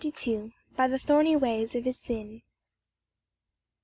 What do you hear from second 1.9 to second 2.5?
SIN.